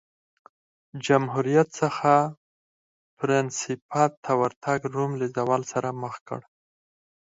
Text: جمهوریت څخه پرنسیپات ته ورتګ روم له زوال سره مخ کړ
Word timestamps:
جمهوریت 1.05 1.67
څخه 1.81 2.13
پرنسیپات 3.17 4.11
ته 4.23 4.31
ورتګ 4.41 4.79
روم 4.95 5.11
له 5.21 5.27
زوال 5.35 5.61
سره 5.71 5.89
مخ 6.01 6.15
کړ 6.27 6.41